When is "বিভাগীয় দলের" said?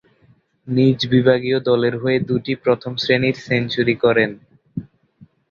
1.13-1.95